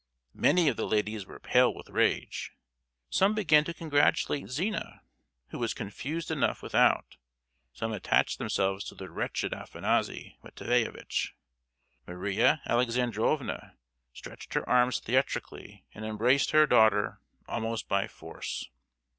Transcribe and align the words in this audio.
Many 0.33 0.67
of 0.67 0.77
the 0.77 0.87
ladies 0.87 1.27
were 1.27 1.37
pale 1.39 1.71
with 1.71 1.87
rage. 1.87 2.53
Some 3.11 3.35
began 3.35 3.63
to 3.65 3.71
congratulate 3.75 4.49
Zina, 4.49 5.03
who 5.49 5.59
was 5.59 5.75
confused 5.75 6.31
enough 6.31 6.63
without; 6.63 7.17
some 7.71 7.93
attached 7.93 8.39
themselves 8.39 8.83
to 8.85 8.95
the 8.95 9.11
wretched 9.11 9.53
Afanassy 9.53 10.37
Matveyevitch. 10.43 11.35
Maria 12.07 12.63
Alexandrovna 12.65 13.75
stretched 14.11 14.55
her 14.55 14.67
arms 14.67 14.99
theatrically, 14.99 15.85
and 15.93 16.03
embraced 16.03 16.49
her 16.49 16.65
daughter—almost 16.65 17.87
by 17.87 18.07
force. 18.07 18.69